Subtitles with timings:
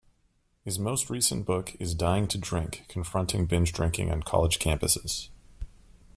[0.65, 5.29] His most recent book, is "Dying to Drink: Confronting Binge Drinking on College Campuses".